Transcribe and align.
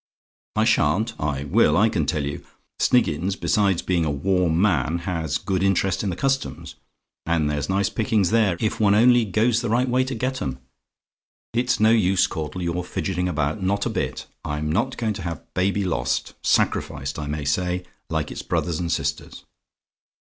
"I 0.55 0.63
SHAN'T? 0.65 1.13
"I 1.21 1.43
will, 1.43 1.77
I 1.77 1.87
can 1.87 2.07
tell 2.07 2.23
you. 2.25 2.43
Sniggins, 2.79 3.35
besides 3.35 3.83
being 3.83 4.03
a 4.03 4.09
warm 4.09 4.59
man, 4.59 4.97
has 5.05 5.37
good 5.37 5.61
interest 5.61 6.01
in 6.01 6.09
the 6.09 6.15
Customs; 6.15 6.73
and 7.27 7.47
there's 7.47 7.69
nice 7.69 7.87
pickings 7.91 8.31
there, 8.31 8.57
if 8.59 8.79
one 8.79 8.95
only 8.95 9.25
goes 9.25 9.61
the 9.61 9.69
right 9.69 9.87
way 9.87 10.03
to 10.05 10.15
get 10.15 10.41
'em. 10.41 10.57
It's 11.53 11.79
no 11.79 11.91
use, 11.91 12.25
Caudle, 12.25 12.63
your 12.63 12.83
fidgetting 12.83 13.27
about 13.29 13.61
not 13.61 13.85
a 13.85 13.91
bit. 13.91 14.25
I'm 14.43 14.71
not 14.71 14.97
going 14.97 15.13
to 15.13 15.21
have 15.21 15.53
baby 15.53 15.83
lost 15.83 16.33
sacrificed, 16.41 17.19
I 17.19 17.27
may 17.27 17.45
say, 17.45 17.83
like 18.09 18.31
its 18.31 18.41
brothers 18.41 18.79
and 18.79 18.91
sisters. 18.91 19.45